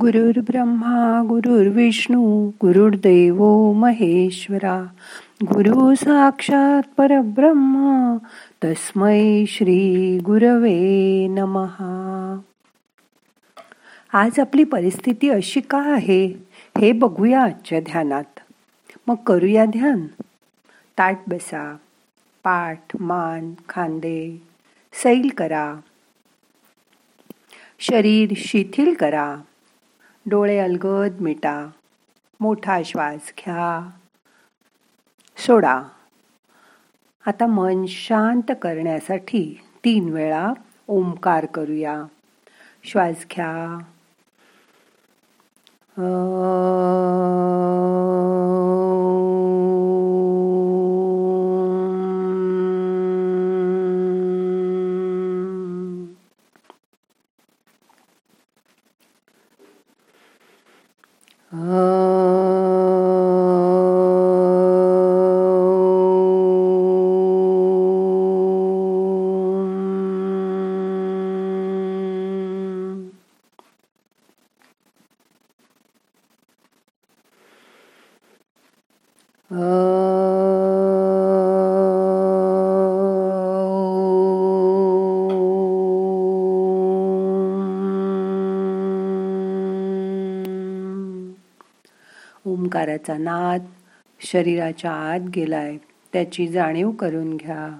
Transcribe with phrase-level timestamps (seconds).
[0.00, 4.86] गुरुर् ब्रह्मा गुरुर्विष्णू गुरुर्देव महेश्वरा.
[5.42, 8.16] गुरु साक्षात परब्रह्म
[8.64, 12.38] तस्मै श्री गुरवे नमहा
[14.12, 16.26] आज आपली परिस्थिती अशी का आहे
[16.78, 18.40] हे बघूया आजच्या ध्यानात.
[19.06, 20.06] मग करूया ध्यान.
[20.98, 21.76] ताट बसा
[22.44, 24.42] पाठ मान खांदे
[24.92, 25.74] सैल करा.
[27.80, 29.36] शरीर शिथिल करा.
[30.28, 31.66] डोळे अलगद मिटा.
[32.40, 33.90] मोठा श्वास घ्या.
[35.36, 35.82] सोडा.
[37.26, 40.52] आता मन शांत करण्यासाठी तीन वेळा
[40.88, 42.02] ओंकार करूया.
[42.84, 43.78] श्वास घ्या.
[92.46, 93.64] ओंकाराचा नाद
[94.20, 95.76] शरीराच्या आत गेलाय.
[96.12, 97.78] त्याची जाणीव करून घ्या.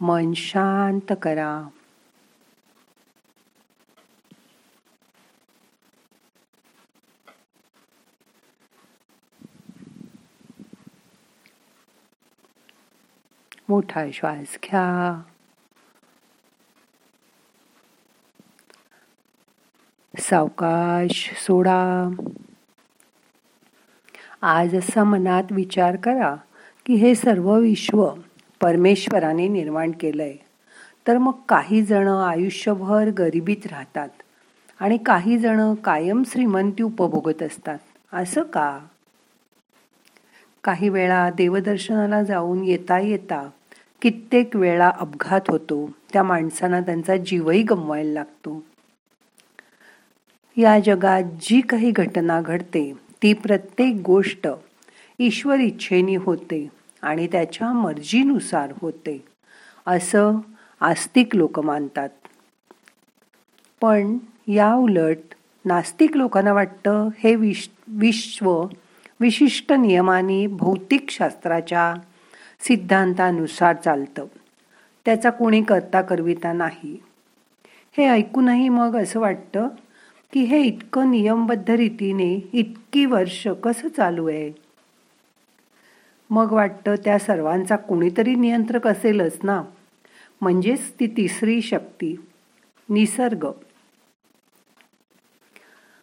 [0.00, 1.68] मन शांत करा.
[13.70, 15.22] मोठा श्वास घ्या.
[20.18, 22.10] सावकाश सोडा.
[24.42, 26.36] आज असा मनात विचार करा
[26.86, 28.08] की हे सर्व विश्व
[28.60, 30.36] परमेश्वराने निर्माण केलंय.
[31.06, 34.08] तर मग काही जण आयुष्यभर गरिबीत राहतात
[34.80, 37.78] आणि काही जण कायम श्रीमंती उपभोगत असतात.
[38.12, 38.80] असं का?
[40.64, 43.50] काही वेळा देवदर्शनाला जाऊन येता येता
[44.02, 45.90] कित्येक वेळा अपघात होतो.
[46.12, 48.64] त्या माणसांना त्यांचा जीवही गमवायला लागतो.
[50.56, 54.48] या जगात जी काही घटना घडते ती प्रत्येक गोष्ट
[55.18, 56.68] ईश्वर इच्छेनी होते
[57.02, 59.24] आणि त्याच्या मर्जीनुसार होते
[59.86, 60.36] असं
[60.80, 62.08] आस्तिक लोक मानतात.
[63.80, 64.18] पण
[64.48, 65.16] या उलट
[65.64, 68.64] नास्तिक लोकांना वाटतं हे विश विश्व
[69.20, 71.94] विशिष्ट नियमाने भौतिक शास्त्राच्या
[72.60, 74.26] सिद्धांतानुसार चालतं.
[75.04, 77.02] त्याचा कोणी करता करविता नाही.
[77.96, 79.68] हे ऐकूनही मग असं वाटतं
[80.32, 84.52] की हे इतकं नियमबद्ध रीतीने इतकी वर्ष कसं चालू आहे?
[86.30, 89.62] मग वाटतं त्या सर्वांचा कोणीतरी नियंत्रक असेलच ना?
[90.40, 92.16] म्हणजेच ती तिसरी शक्ती
[92.88, 93.46] निसर्ग.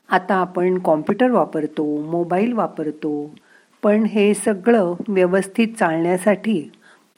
[0.09, 3.35] आता आपण कॉम्प्युटर वापरतो मोबाईल वापरतो
[3.88, 6.72] पण हे सगळं व्यवस्थित चालण्यासाठी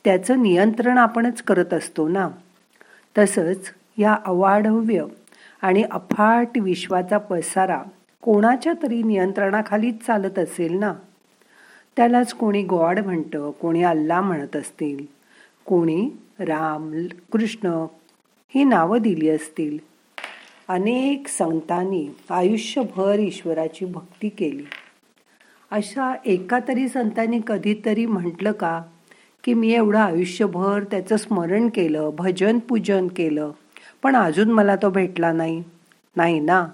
[0.06, 2.30] त्याचं नियंत्रण आपणच करत असतो ना?
[3.18, 3.58] तसंच
[3.98, 5.06] या अवाढव्य
[5.62, 7.82] आणि अफाट विश्वाचा पसारा
[8.22, 10.94] कोणाच्या तरी नियंत्रणाखालीच चालत असेल ना?
[11.96, 15.06] त्यालाच कोणी गॉड म्हणतं कोणी अल्ला म्हणत असतील
[15.66, 16.10] कोणी
[16.40, 17.86] राम कृष्ण
[18.56, 19.78] ही नावं दिली असतील.
[20.68, 24.64] अनेक संतांनी आयुष्यभर ईश्वराची भक्ती केली.
[25.72, 28.82] अशा एका तरी संतांनी कधीतरी म्हटलं का
[29.44, 33.52] की मी एवढं आयुष्यभर त्याचं स्मरण केलं भजन पूजन केलं
[34.04, 35.64] पण अजून मला तो भेटला नाही.
[36.16, 36.66] नाही ना.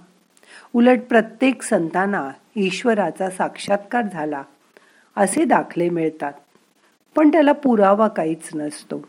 [0.73, 4.43] उलट प्रत्येक संतांना ईश्वराचा साक्षात्कार झाला
[5.17, 6.33] असे दाखले मिळतात
[7.15, 9.01] पण त्याला पुरावा काहीच नसतो.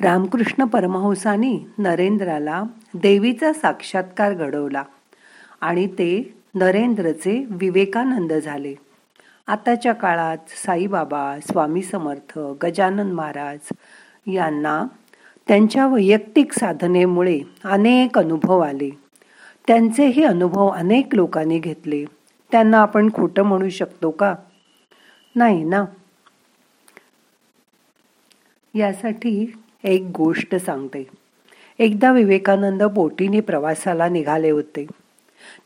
[0.00, 2.62] रामकृष्ण परमहंसानी नरेंद्राला
[2.94, 4.82] देवीचा साक्षात्कार घडवला
[5.60, 8.74] आणि ते नरेंद्रचे विवेकानंद झाले.
[9.46, 13.58] आताच्या काळात साईबाबा स्वामी समर्थ गजानन महाराज
[14.26, 14.84] यांना
[15.48, 18.90] त्यांच्या वैयक्तिक साधनेमुळे अनेक अनुभव आले.
[19.66, 22.04] त्यांचेही अनुभव अनेक लोकांनी घेतले.
[22.50, 24.34] त्यांना आपण खोटं म्हणू शकतो का?
[25.36, 25.84] नाही ना?
[28.74, 29.52] यासाठी
[29.84, 31.06] एक गोष्ट सांगते.
[31.78, 34.86] एकदा विवेकानंद बोटीने प्रवासाला निघाले होते.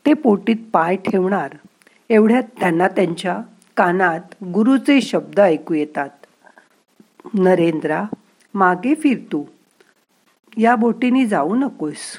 [0.05, 1.55] ते पोटीत पाय ठेवणार.
[2.09, 3.41] एवढ्यात त्यांना त्यांच्या
[3.77, 6.09] कानात गुरुचे शब्द ऐकू येतात.
[7.33, 8.03] नरेंद्रा
[8.53, 9.43] मागे फिरतू
[10.57, 12.17] या बोटीने जाऊ नकोस.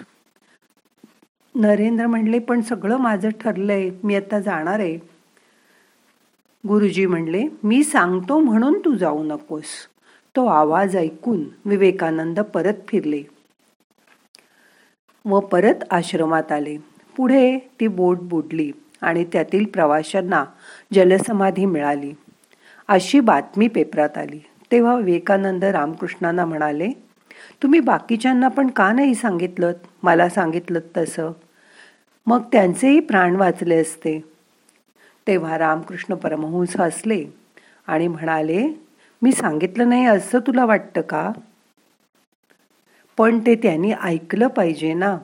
[1.54, 3.90] नरेंद्र म्हणले पण सगळं माझं ठरलंय.
[4.04, 4.98] मी आता जाणार आहे.
[6.68, 9.64] गुरुजी म्हणले मी सांगतो म्हणून तू जाऊ नकोस.
[10.36, 13.22] तो आवाज ऐकून विवेकानंद परत फिरले
[15.24, 16.76] व परत आश्रमात आले.
[17.16, 20.44] पुढे ती बोट बुडली आणि त्यातील प्रवाशांना
[20.94, 22.12] जलसमाधी मिळाली.
[22.88, 24.40] अशी बातमी पेपरात आली.
[24.72, 26.88] तेव्हा विवेकानंद रामकृष्णांना म्हणाले
[27.62, 29.72] तुम्ही बाकीच्यांना पण का नाही सांगितलं
[30.02, 31.32] मला सांगितलं तसं.
[32.26, 34.24] मग त्यांचेही प्राण वाचले असते.
[35.26, 37.24] तेव्हा रामकृष्ण परमहंस हसले
[37.86, 38.66] आणि म्हणाले
[39.22, 41.32] मी सांगितलं नाही असं तुला वाटतं का?
[43.18, 45.18] पण ते त्यांनी ऐकलं पाहिजे ना.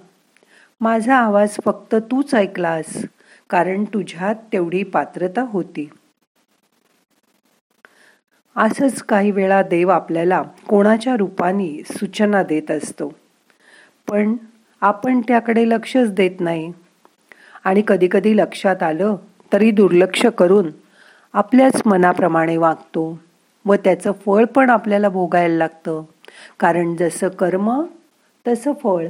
[0.80, 3.04] माझा आवाज फक्त तूच ऐकलास
[3.50, 5.88] कारण तुझ्यात तेवढी पात्रता होती.
[8.56, 13.12] असंच काही वेळा देव आपल्याला कोणाच्या रूपाने सूचना देत असतो.
[14.08, 14.36] पण
[14.80, 16.72] आपण त्याकडे लक्षच देत नाही.
[17.64, 19.16] आणि कधीकधी लक्षात आलं
[19.52, 20.70] तरी दुर्लक्ष करून
[21.32, 23.18] आपल्याच मनाप्रमाणे वागतो
[23.66, 26.02] व त्याचं फळ पण आपल्याला भोगायला लागतं.
[26.60, 27.82] कारण जसं कर्म
[28.48, 29.06] तसं फळ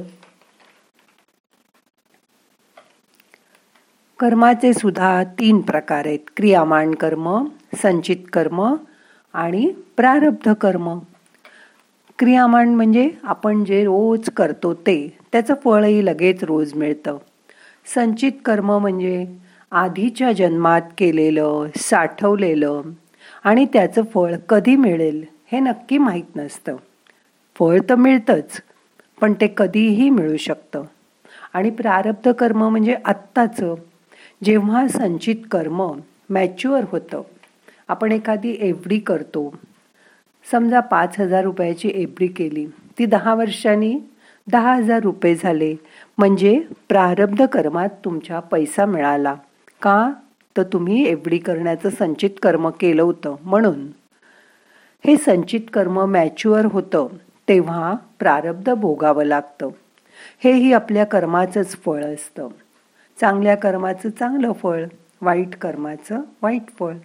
[4.19, 6.19] कर्माचे सुद्धा तीन प्रकार आहेत.
[6.37, 7.45] क्रियामान कर्म
[7.81, 8.75] संचित कर्म
[9.33, 10.99] आणि प्रारब्ध कर्म.
[12.19, 17.17] क्रियामान म्हणजे आपण जे रोज करतो ते त्याचं फळही लगेच रोज मिळतं.
[17.95, 19.25] संचित कर्म म्हणजे
[19.71, 22.81] आधीच्या जन्मात केलेलं साठवलेलं
[23.43, 26.75] आणि त्याचं फळ कधी मिळेल हे नक्की माहीत नसतं.
[27.59, 28.61] फळ तर मिळतंच
[29.21, 30.83] पण ते कधीही मिळू शकतं.
[31.53, 33.75] आणि प्रारब्ध कर्म म्हणजे आत्ताचं
[34.43, 35.99] जेव्हा संचित कर्म
[36.29, 37.21] मॅच्युअर होतं
[37.87, 39.55] आपण एखादी एफ डी करतो.
[40.51, 42.65] समजा पाच हजार रुपयाची एफ डी केली
[42.99, 43.99] ती दहा वर्षांनी
[44.51, 45.75] दहा हजार रुपये झाले.
[46.17, 49.35] म्हणजे प्रारब्ध कर्मात तुमच्या पैसा मिळाला.
[49.81, 50.11] का?
[50.57, 53.87] तर तुम्ही एफ डी करण्याचं संचित कर्म केलं होतं म्हणून.
[55.05, 57.07] हे संचित कर्म मॅच्युअर होतं
[57.47, 59.69] तेव्हा प्रारब्ध भोगावं लागतं.
[60.43, 62.47] हेही आपल्या कर्माचंच फळ असतं.
[63.21, 64.85] चांगल्या कर्माचं चांगलं फळ
[65.21, 66.95] वाईट कर्माचं वाईट फळ.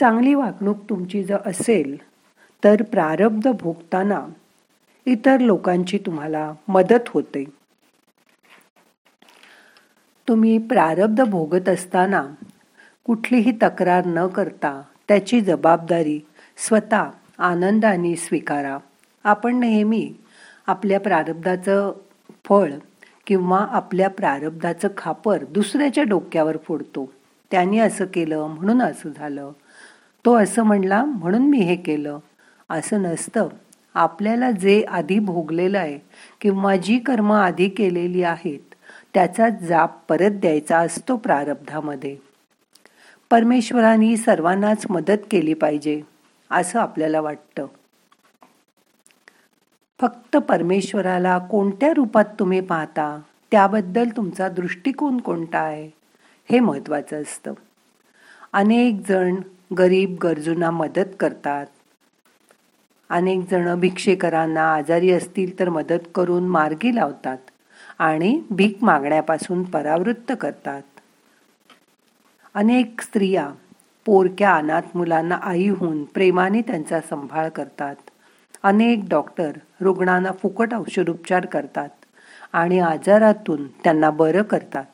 [0.00, 1.96] चांगली वागणूक तुमची जर असेल
[2.64, 4.26] तर प्रारब्ध भोगताना
[5.06, 7.44] इतर लोकांची तुम्हाला मदत होते.
[10.28, 12.22] तुम्ही प्रारब्ध भोगत असताना
[13.04, 16.20] कुठलीही तक्रार न करता त्याची जबाबदारी
[16.56, 17.04] स्वतः
[17.38, 18.78] आनंदाने स्वीकारा.
[19.24, 20.14] आपण नेहमी
[20.66, 21.92] आपल्या प्रारब्धाचं
[22.44, 22.72] फळ
[23.28, 27.12] किंवा आपल्या प्रारब्धाचं खापर दुसऱ्याच्या डोक्यावर फोडतो.
[27.50, 29.52] त्याने असं केलं म्हणून असं झालं.
[30.24, 32.18] तो असं म्हणला म्हणून मी हे केलं.
[32.70, 33.48] असं नसतं.
[33.94, 35.98] आपल्याला जे आधी भोगलेलं आहे
[36.40, 38.74] किंवा जी कर्म आधी केलेली आहेत
[39.14, 42.16] त्याचा जाप परत द्यायचा असतो प्रारब्धामध्ये.
[43.30, 46.02] परमेश्वरांनी सर्वांनाच मदत केली पाहिजे
[46.50, 47.66] असं आपल्याला वाटतं.
[50.00, 55.90] फक्त परमेश्वराला कोणत्या रूपात तुम्ही पाहता त्याबद्दल तुमचा दृष्टिकोन कोणता आहे
[56.50, 57.52] हे महत्त्वाचं असतं.
[58.52, 59.36] अनेक जण
[59.78, 61.66] गरीब गरजूंना मदत करतात.
[63.10, 67.38] अनेक जण भिक्षेकरांना आजारी असतील तर मदत करून मार्गी लावतात
[67.98, 70.82] आणि भीक मागण्यापासून परावृत्त करतात.
[72.54, 73.50] अनेक स्त्रिया
[74.04, 77.96] पोरक्या अनाथ मुलांना आई होऊन प्रेमाने त्यांचा संभाळ करतात.
[78.62, 79.50] अनेक डॉक्टर
[79.80, 81.88] रुग्णांना फुकट औषधोपचार करतात
[82.52, 84.84] आणि आजारातून त्यांना बरं करतात.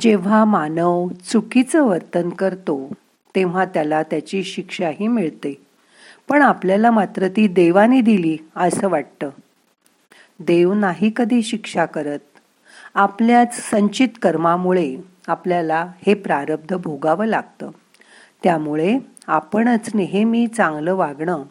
[0.00, 2.92] जेव्हा मानव चुकीचं वर्तन करतो
[3.34, 5.66] तेव्हा त्याला त्याची शिक्षाही मिळते.
[6.28, 9.30] पण आपल्याला मात्र ती देवाने दिली असं वाटतं.
[10.40, 12.18] देव नाही कधी शिक्षा करत.
[12.94, 17.70] आपल्याच संचित कर्मामुळे आपल्याला हे प्रारब्ध भोगावं लागतं.
[18.42, 21.42] त्यामुळे आपणच नेहमी चांगलं वागणं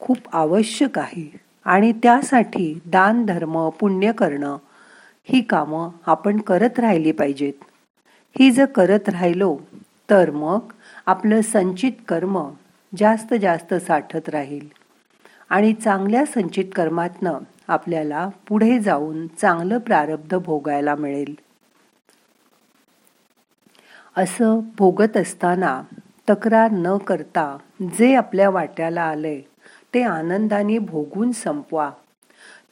[0.00, 1.40] खूप आवश्यक आहे.
[1.64, 4.56] आणि त्यासाठी दान धर्म पुण्य करणं
[5.24, 7.52] ही कामं आपण करत राहिली पाहिजेत.
[8.38, 9.58] ही जर करत राहिलो
[10.10, 10.58] तर मग
[11.06, 12.50] आपलं संचित कर्म
[12.98, 14.68] जास्त जास्त साठत राहील.
[15.50, 21.34] आणि चांगल्या संचित कर्मातनं आपल्याला पुढे जाऊन चांगलं प्रारब्ध भोगायला मिळेल.
[24.16, 25.82] असं भोगत असताना
[26.28, 29.40] तक्रार न करता जे आपल्या वाट्याला आलंय
[29.94, 31.90] ते आनंदाने भोगून संपवा.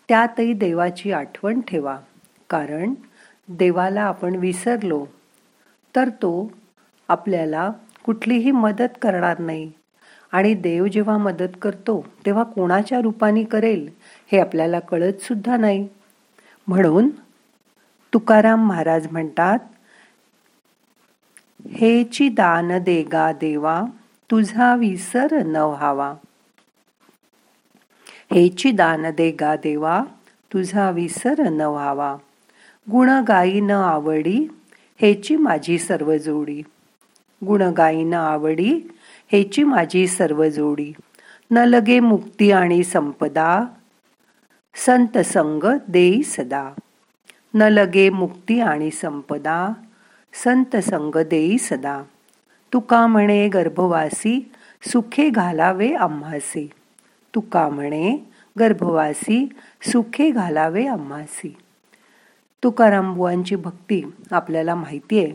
[0.09, 1.97] त्यातही देवाची आठवण ठेवा
[2.51, 2.95] कारण
[3.49, 5.05] देवाला आपण विसरलो
[5.95, 6.51] तर तो
[7.09, 7.71] आपल्याला
[8.05, 9.71] कुठलीही मदत करणार नाही.
[10.33, 13.89] आणि देव जेव्हा मदत करतो तेव्हा कोणाच्या रूपाने करेल
[14.33, 15.89] हे आपल्याला कळत सुद्धा नाही.
[16.69, 17.09] म्हणून
[18.13, 19.59] तुकाराम महाराज म्हणतात
[21.73, 23.85] हेची दान देगा देवा
[24.31, 26.15] तुझा विसर न व्हावा.
[28.33, 30.05] हेची दान देगा देवा
[30.53, 32.17] तुझा विसर न व्हावा.
[32.91, 34.47] गुण गाई न आवडी
[35.01, 36.63] हेची माझी सर्व जोडी.
[37.47, 38.81] गुण गाई न आवडी
[39.33, 40.93] हेची माझी सर्व जोडी.
[41.51, 43.65] न लगे मुक्ती आणि संपदा
[44.75, 46.71] संत संग देई सदा.
[47.55, 49.73] न लगे मुक्ती आणि संपदा
[50.35, 52.03] संत संग देई सदा.
[52.73, 54.53] तुका म्हणे गर्भवासी
[54.83, 56.71] सुखे घालावे आम्हासी.
[57.35, 58.17] तुका म्हणे
[58.59, 59.49] गर्भवासी
[59.83, 61.57] सुखे घालावे आम्हासी.
[62.63, 65.35] तुकाराम बुवांची भक्ती आपल्याला माहिती आहे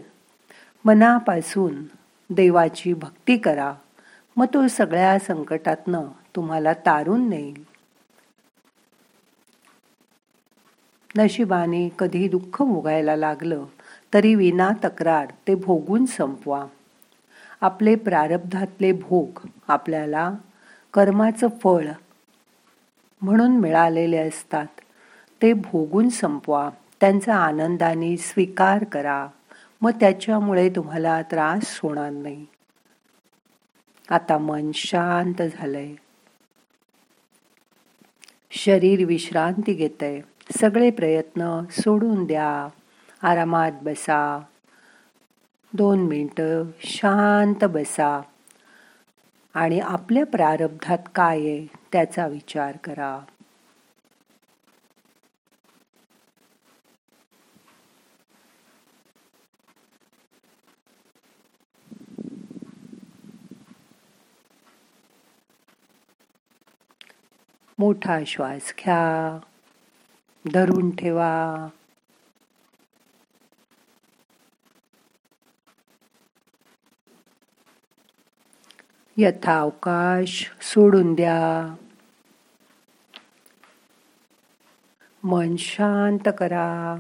[0.86, 1.84] मनापासून
[2.30, 3.74] देवाची भक्ती करा.
[4.38, 7.64] मग तो सगळ्या संकटातनं तुम्हाला तारून नेईल.
[11.18, 13.66] नशिबाने कधी दुःख भोगायला लागलं
[14.14, 16.66] तरी विना तक्रार ते भोगून संपवा.
[17.62, 20.34] आपले प्रारब्धातले भोग आपल्याला
[20.94, 21.88] कर्माचं फळ
[23.22, 24.66] म्हणून मिळालेले असतात.
[25.42, 26.70] ते भोगून संपवा.
[27.02, 29.28] त्यांचा आनंदाने स्वीकार करा.
[29.82, 32.46] मग त्याच्यामुळे तुम्हाला त्रास होणार नाही.
[34.10, 35.96] आता मन शांत झालंय.
[38.52, 40.22] शरीर विश्रांती घेतय.
[40.60, 42.68] सगळे प्रयत्न सोडून द्या.
[43.24, 44.42] आरामात बसा.
[45.74, 48.22] दोन मिनटं शांत बसा.
[49.54, 53.20] आणि आपल्या प्रारब्धात काय आहे त्याचा विचार करा.
[67.80, 69.40] मोठा श्वास घ्या.
[70.54, 71.68] धरून ठेवा.
[79.22, 81.76] यथावकाश सोडून द्या.
[85.24, 86.96] मन शांत करा.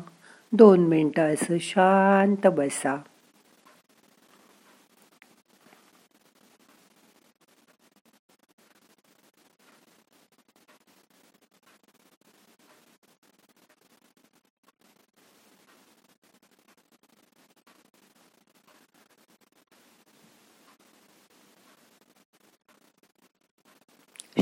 [0.51, 2.96] दोन मिनटं असं शांत बसा.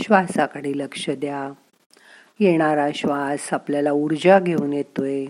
[0.10, 1.54] श्वासाकडे लक्ष द्या.
[2.40, 5.26] येणारा श्वास आपल्याला ऊर्जा घेऊन येतोय.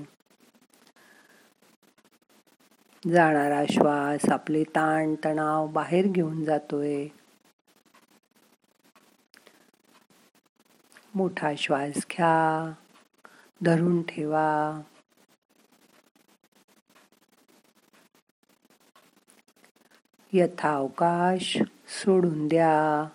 [3.14, 7.08] जाणारा श्वास आपले ताण तणाव बाहेर घेऊन जातोय.
[11.16, 12.74] मोठा श्वास घ्या.
[13.62, 14.82] धरून ठेवा.
[20.34, 21.58] यथावकाश
[21.88, 23.10] सोडून द्या.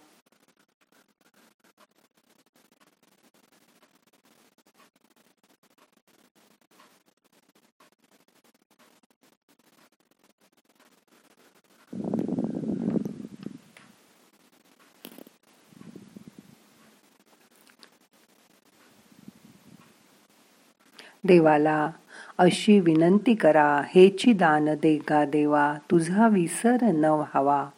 [21.24, 21.90] देवाला.
[22.38, 27.68] अशी विनंती करा हेची दान देगा देवा तुझा विसर न व्हावा.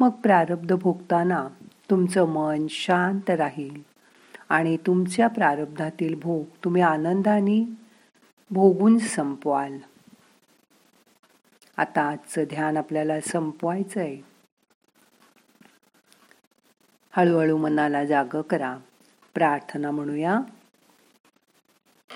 [0.00, 1.48] मग प्रारब्ध भोगताना
[1.90, 3.82] तुमचं मन शांत राहील
[4.48, 7.64] आणि तुमच्या प्रारब्धातील भोग तुम्ही आनंदाने
[8.50, 9.78] भोगून संपवाल.
[11.76, 14.18] आता आजचं ध्यान आपल्याला संपवायचं आहे
[17.16, 18.76] हळूहळू मनाला जाग करा.
[19.34, 20.40] प्रार्थना म्हणूया.